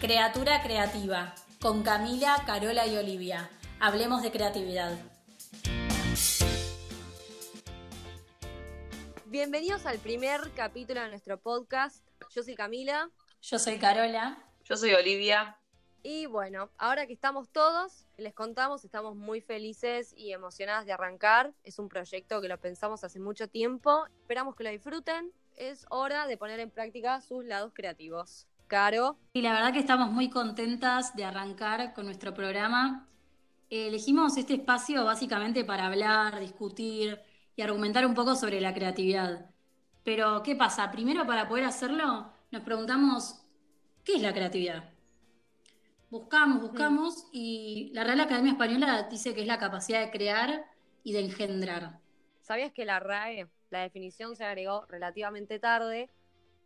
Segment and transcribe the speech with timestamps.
[0.00, 3.50] Creatura Creativa, con Camila, Carola y Olivia.
[3.80, 4.96] Hablemos de creatividad.
[9.26, 12.06] Bienvenidos al primer capítulo de nuestro podcast.
[12.30, 13.10] Yo soy Camila.
[13.42, 14.38] Yo soy Carola.
[14.62, 15.58] Yo soy Olivia.
[16.04, 21.54] Y bueno, ahora que estamos todos, les contamos, estamos muy felices y emocionadas de arrancar.
[21.64, 24.06] Es un proyecto que lo pensamos hace mucho tiempo.
[24.20, 25.32] Esperamos que lo disfruten.
[25.56, 28.46] Es hora de poner en práctica sus lados creativos.
[28.68, 29.18] Caro.
[29.32, 33.08] Y la verdad que estamos muy contentas de arrancar con nuestro programa.
[33.70, 37.18] Elegimos este espacio básicamente para hablar, discutir
[37.56, 39.46] y argumentar un poco sobre la creatividad.
[40.04, 40.90] Pero, ¿qué pasa?
[40.90, 43.40] Primero, para poder hacerlo, nos preguntamos,
[44.04, 44.84] ¿qué es la creatividad?
[46.10, 50.66] Buscamos, buscamos, y la Real Academia Española dice que es la capacidad de crear
[51.04, 52.00] y de engendrar.
[52.42, 56.10] ¿Sabías que la RAE, la definición se agregó relativamente tarde,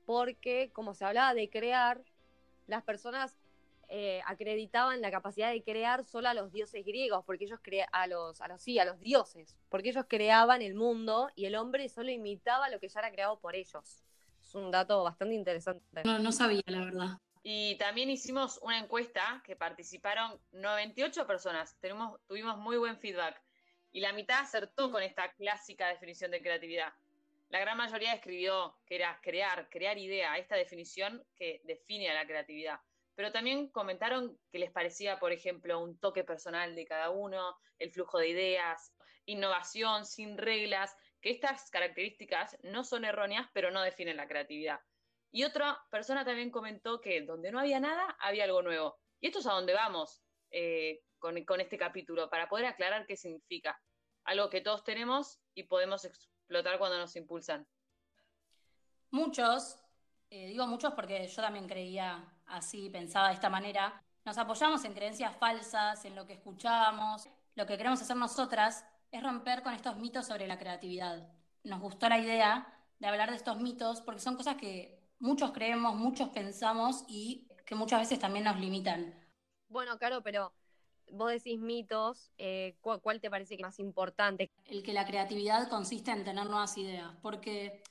[0.07, 2.03] porque como se hablaba de crear,
[2.67, 3.37] las personas
[3.89, 8.07] eh, acreditaban la capacidad de crear solo a los dioses griegos, porque ellos crea a
[8.07, 11.89] los, a los sí, a los dioses, porque ellos creaban el mundo y el hombre
[11.91, 14.03] solo imitaba lo que ya era creado por ellos.
[14.41, 16.03] Es un dato bastante interesante.
[16.05, 17.19] No, no sabía, la verdad.
[17.43, 21.77] Y también hicimos una encuesta que participaron 98 personas.
[21.81, 23.43] Tenemos, tuvimos muy buen feedback.
[23.91, 26.93] Y la mitad acertó con esta clásica definición de creatividad.
[27.53, 32.27] La gran mayoría escribió que era crear, crear idea, esta definición que define a la
[32.27, 32.81] creatividad.
[33.15, 37.93] Pero también comentaron que les parecía, por ejemplo, un toque personal de cada uno, el
[37.93, 38.95] flujo de ideas,
[39.27, 44.81] innovación sin reglas, que estas características no son erróneas, pero no definen la creatividad.
[45.31, 48.99] Y otra persona también comentó que donde no había nada, había algo nuevo.
[49.21, 53.15] Y esto es a donde vamos eh, con, con este capítulo, para poder aclarar qué
[53.15, 53.79] significa.
[54.25, 56.07] Algo que todos tenemos y podemos
[56.43, 57.67] explotar cuando nos impulsan.
[59.11, 59.79] Muchos,
[60.31, 64.95] eh, digo muchos porque yo también creía así, pensaba de esta manera, nos apoyamos en
[64.95, 67.29] creencias falsas, en lo que escuchábamos.
[67.57, 71.29] Lo que queremos hacer nosotras es romper con estos mitos sobre la creatividad.
[71.65, 72.67] Nos gustó la idea
[72.99, 77.75] de hablar de estos mitos porque son cosas que muchos creemos, muchos pensamos y que
[77.75, 79.13] muchas veces también nos limitan.
[79.69, 80.53] Bueno, Caro, pero
[81.13, 84.51] vos decís mitos, eh, ¿cuál, ¿cuál, te parece que más importante?
[84.65, 87.83] El que la creatividad consiste en tener nuevas ideas, porque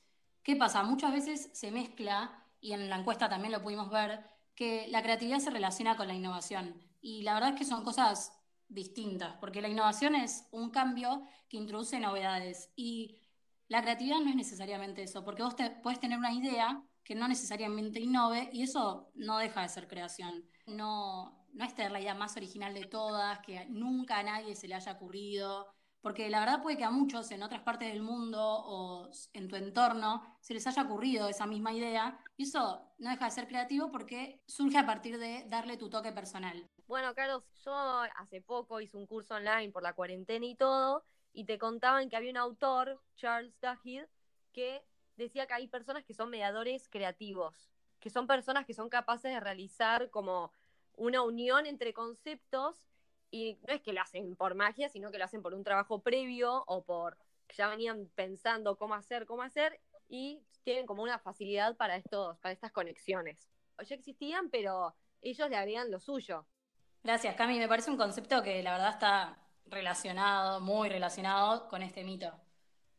[0.43, 0.83] ¿qué pasa?
[0.83, 4.23] Muchas veces se mezcla, y en la encuesta también lo pudimos ver,
[4.55, 6.75] que la creatividad se relaciona con la innovación.
[7.01, 8.37] Y la verdad es que son cosas
[8.67, 12.71] distintas, porque la innovación es un cambio que introduce novedades.
[12.75, 13.19] Y
[13.67, 17.27] la creatividad no es necesariamente eso, porque vos te, puedes tener una idea que no
[17.27, 20.45] necesariamente innove y eso no deja de ser creación.
[20.67, 24.67] No, no es tener la idea más original de todas, que nunca a nadie se
[24.67, 28.39] le haya ocurrido, porque la verdad puede que a muchos en otras partes del mundo
[28.41, 33.25] o en tu entorno se les haya ocurrido esa misma idea y eso no deja
[33.25, 36.67] de ser creativo porque surge a partir de darle tu toque personal.
[36.87, 37.73] Bueno, Carlos, yo
[38.17, 42.15] hace poco hice un curso online por la cuarentena y todo y te contaban que
[42.15, 44.09] había un autor, Charles Duhigg,
[44.51, 44.83] que
[45.15, 47.69] decía que hay personas que son mediadores creativos,
[47.99, 50.51] que son personas que son capaces de realizar como
[50.95, 52.83] una unión entre conceptos
[53.29, 56.01] y no es que lo hacen por magia, sino que lo hacen por un trabajo
[56.01, 61.19] previo o por que ya venían pensando cómo hacer, cómo hacer y tienen como una
[61.19, 63.49] facilidad para estos, para estas conexiones.
[63.87, 66.45] Ya existían, pero ellos le agregan lo suyo.
[67.03, 67.57] Gracias, Cami.
[67.57, 72.31] Me parece un concepto que la verdad está relacionado, muy relacionado con este mito.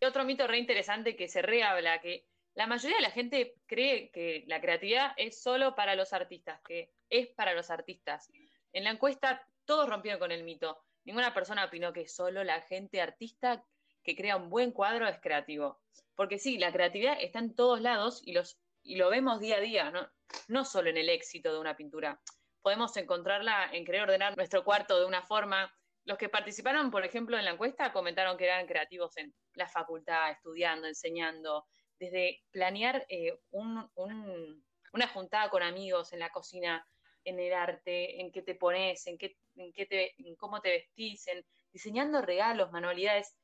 [0.01, 4.11] Y otro mito re interesante que se rehabla, que la mayoría de la gente cree
[4.11, 8.31] que la creatividad es solo para los artistas, que es para los artistas.
[8.73, 10.79] En la encuesta todos rompieron con el mito.
[11.05, 13.65] Ninguna persona opinó que solo la gente artista
[14.03, 15.81] que crea un buen cuadro es creativo.
[16.15, 19.61] Porque sí, la creatividad está en todos lados y, los, y lo vemos día a
[19.61, 20.11] día, ¿no?
[20.49, 22.21] no solo en el éxito de una pintura.
[22.61, 25.73] Podemos encontrarla en querer ordenar nuestro cuarto de una forma.
[26.05, 30.31] Los que participaron, por ejemplo, en la encuesta comentaron que eran creativos en la facultad,
[30.31, 31.67] estudiando, enseñando,
[32.03, 36.85] desde planear eh, un, un, una juntada con amigos en la cocina,
[37.23, 40.71] en el arte, en qué te pones, en, qué, en, qué te, en cómo te
[40.71, 43.37] vestís, en diseñando regalos, manualidades,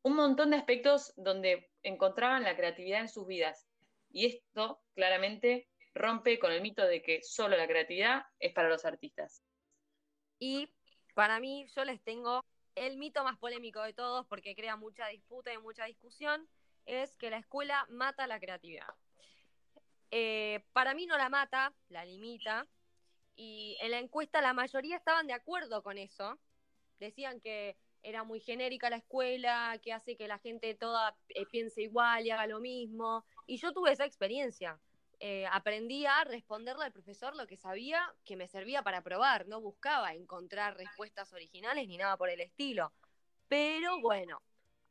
[0.00, 3.68] un montón de aspectos donde encontraban la creatividad en sus vidas.
[4.08, 8.86] Y esto claramente rompe con el mito de que solo la creatividad es para los
[8.86, 9.44] artistas.
[10.38, 10.70] Y
[11.14, 12.42] para mí, yo les tengo
[12.74, 16.48] el mito más polémico de todos, porque crea mucha disputa y mucha discusión,
[16.88, 18.88] es que la escuela mata la creatividad.
[20.10, 22.66] Eh, para mí no la mata, la limita,
[23.36, 26.40] y en la encuesta la mayoría estaban de acuerdo con eso.
[26.98, 31.82] Decían que era muy genérica la escuela, que hace que la gente toda eh, piense
[31.82, 33.24] igual y haga lo mismo.
[33.46, 34.80] Y yo tuve esa experiencia.
[35.20, 39.46] eh, aprendí a responderle al profesor lo que sabía que me servía para probar.
[39.46, 42.92] No buscaba encontrar respuestas originales ni nada por el estilo.
[43.48, 44.40] Pero bueno,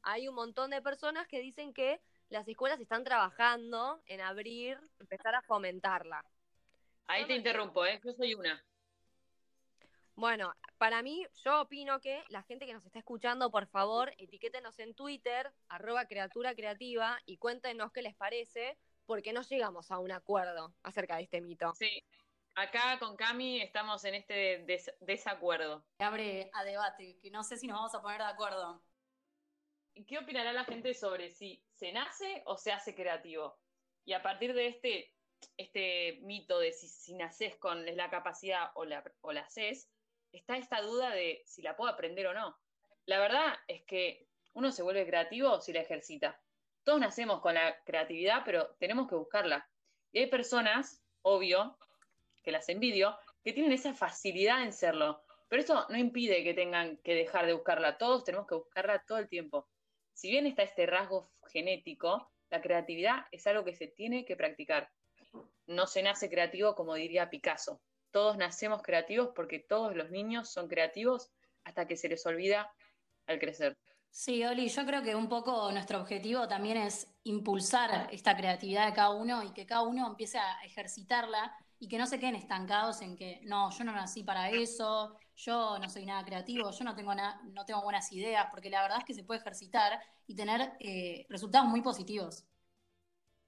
[0.07, 1.99] hay un montón de personas que dicen que
[2.29, 6.23] las escuelas están trabajando en abrir, empezar a fomentarla.
[7.07, 7.99] Ahí te interrumpo, ¿eh?
[8.05, 8.63] Yo soy una.
[10.15, 14.79] Bueno, para mí, yo opino que la gente que nos está escuchando, por favor, etiquétenos
[14.79, 20.13] en Twitter, arroba criatura creativa, y cuéntenos qué les parece, porque no llegamos a un
[20.13, 21.73] acuerdo acerca de este mito.
[21.75, 22.01] Sí,
[22.55, 24.65] acá con Cami estamos en este
[25.01, 25.85] desacuerdo.
[25.99, 28.81] Abre a debate, que no sé si nos vamos a poner de acuerdo.
[30.05, 33.57] ¿Qué opinará la gente sobre si se nace o se hace creativo?
[34.05, 35.13] Y a partir de este,
[35.57, 39.89] este mito de si, si naces con la capacidad o la, o la haces,
[40.31, 42.57] está esta duda de si la puedo aprender o no.
[43.05, 46.39] La verdad es que uno se vuelve creativo si la ejercita.
[46.83, 49.69] Todos nacemos con la creatividad, pero tenemos que buscarla.
[50.11, 51.77] Y hay personas, obvio,
[52.43, 55.21] que las envidio, que tienen esa facilidad en serlo.
[55.49, 57.97] Pero eso no impide que tengan que dejar de buscarla.
[57.97, 59.67] Todos tenemos que buscarla todo el tiempo.
[60.17, 64.89] Si bien está este rasgo genético, la creatividad es algo que se tiene que practicar.
[65.67, 67.81] No se nace creativo como diría Picasso
[68.17, 71.29] todos nacemos creativos porque todos los niños son creativos
[71.63, 72.73] hasta que se les olvida
[73.27, 73.77] al crecer.
[74.09, 78.93] Sí, Oli, yo creo que un poco nuestro objetivo también es impulsar esta creatividad de
[78.93, 83.01] cada uno y que cada uno empiece a ejercitarla y que no se queden estancados
[83.01, 86.95] en que no, yo no nací para eso, yo no soy nada creativo, yo no
[86.95, 90.73] tengo, no tengo buenas ideas, porque la verdad es que se puede ejercitar y tener
[90.79, 92.43] eh, resultados muy positivos.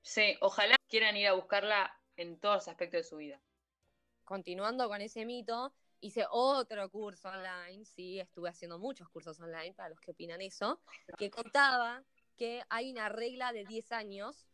[0.03, 3.41] Sí, ojalá quieran ir a buscarla en todos los aspectos de su vida
[4.29, 9.89] continuando con ese mito, hice otro curso online, sí, estuve haciendo muchos cursos online para
[9.89, 10.79] los que opinan eso,
[11.17, 12.03] que contaba
[12.37, 14.47] que hay una regla de 10 años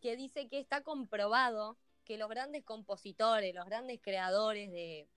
[0.00, 5.08] que dice que está comprobado que los grandes compositores, los grandes creadores de,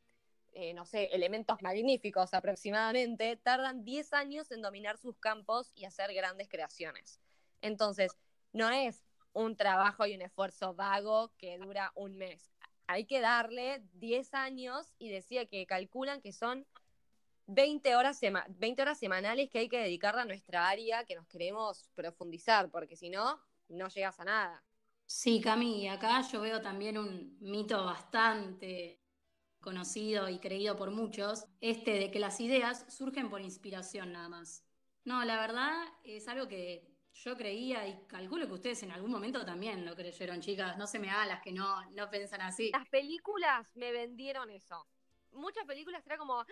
[0.54, 6.14] eh, no sé, elementos magníficos aproximadamente, tardan 10 años en dominar sus campos y hacer
[6.14, 7.20] grandes creaciones.
[7.62, 8.12] Entonces,
[8.54, 12.52] no es un trabajo y un esfuerzo vago que dura un mes
[12.92, 16.66] hay que darle 10 años y decía que calculan que son
[17.48, 21.90] 20 horas, 20 horas semanales que hay que dedicarle a nuestra área que nos queremos
[21.96, 23.40] profundizar, porque si no,
[23.70, 24.64] no llegas a nada.
[25.06, 29.02] Sí, Cami, acá yo veo también un mito bastante
[29.60, 34.66] conocido y creído por muchos, este de que las ideas surgen por inspiración nada más.
[35.04, 35.72] No, la verdad
[36.04, 40.42] es algo que yo creía y calculo que ustedes en algún momento también lo creyeron,
[40.42, 40.78] chicas.
[40.78, 42.72] No se me hagan las que no, no piensan así.
[42.72, 44.88] Las películas me vendieron eso.
[45.32, 46.46] Muchas películas era como, ¡Ah!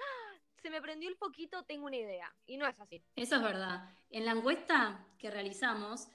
[0.61, 2.33] se me prendió el poquito, tengo una idea.
[2.45, 3.03] Y no es así.
[3.15, 3.89] Eso es verdad.
[4.09, 6.09] En la encuesta que realizamos,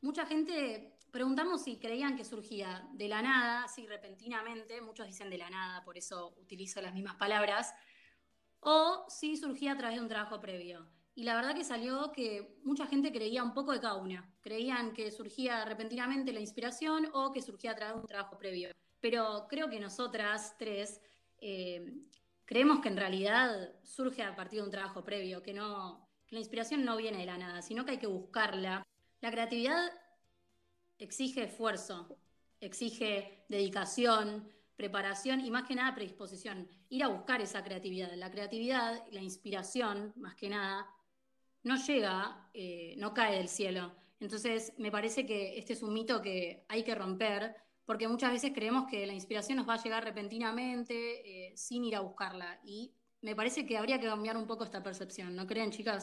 [0.00, 4.80] mucha gente preguntamos si creían que surgía de la nada, así repentinamente.
[4.80, 7.74] Muchos dicen de la nada, por eso utilizo las mismas palabras.
[8.60, 12.56] O si surgía a través de un trabajo previo y la verdad que salió que
[12.64, 14.26] mucha gente creía un poco de cada una.
[14.40, 18.70] Creían que surgía repentinamente la inspiración o que surgía a través de un trabajo previo.
[19.00, 21.02] Pero creo que nosotras tres
[21.38, 21.84] eh,
[22.46, 26.40] creemos que en realidad surge a partir de un trabajo previo, que, no, que la
[26.40, 28.82] inspiración no viene de la nada, sino que hay que buscarla.
[29.20, 29.92] La creatividad
[30.98, 32.16] exige esfuerzo,
[32.58, 36.68] exige dedicación, preparación y más que nada predisposición.
[36.88, 38.14] Ir a buscar esa creatividad.
[38.14, 40.88] La creatividad, la inspiración, más que nada,
[41.62, 43.94] no llega, eh, no cae del cielo.
[44.20, 48.52] Entonces, me parece que este es un mito que hay que romper, porque muchas veces
[48.54, 52.60] creemos que la inspiración nos va a llegar repentinamente, eh, sin ir a buscarla.
[52.64, 56.02] Y me parece que habría que cambiar un poco esta percepción, ¿no creen, chicas?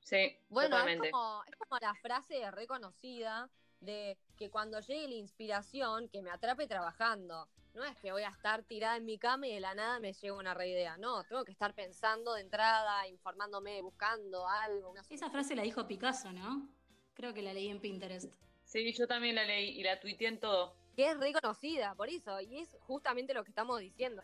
[0.00, 3.50] Sí, bueno, Es, como, es como la frase reconocida
[3.80, 7.48] de que cuando llegue la inspiración, que me atrape trabajando.
[7.74, 10.12] No es que voy a estar tirada en mi cama y de la nada me
[10.12, 10.96] llega una reidea.
[10.96, 14.94] No, tengo que estar pensando de entrada, informándome, buscando algo.
[15.08, 16.68] Esa frase la dijo Picasso, ¿no?
[17.14, 18.32] Creo que la leí en Pinterest.
[18.64, 20.74] Sí, yo también la leí y la tuiteé en todo.
[20.96, 24.22] Que es reconocida, por eso, y es justamente lo que estamos diciendo.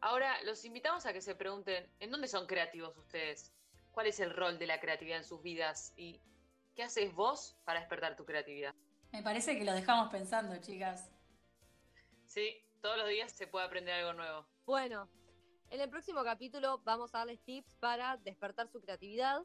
[0.00, 3.52] Ahora, los invitamos a que se pregunten, ¿en dónde son creativos ustedes?
[3.92, 5.92] ¿Cuál es el rol de la creatividad en sus vidas?
[5.96, 6.20] ¿Y
[6.74, 8.74] qué haces vos para despertar tu creatividad?
[9.12, 11.10] Me parece que lo dejamos pensando, chicas.
[12.26, 14.46] Sí, todos los días se puede aprender algo nuevo.
[14.64, 15.08] Bueno,
[15.70, 19.42] en el próximo capítulo vamos a darles tips para despertar su creatividad.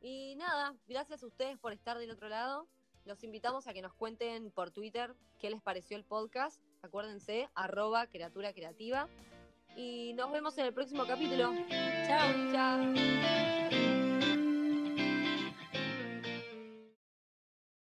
[0.00, 2.68] Y nada, gracias a ustedes por estar del otro lado.
[3.04, 6.62] Los invitamos a que nos cuenten por Twitter qué les pareció el podcast.
[6.82, 9.08] Acuérdense, arroba criatura creativa.
[9.76, 11.52] Y nos vemos en el próximo capítulo.
[12.06, 13.49] Chao, chao.